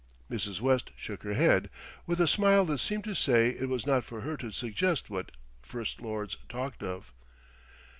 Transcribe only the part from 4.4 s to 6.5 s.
suggest what First Lords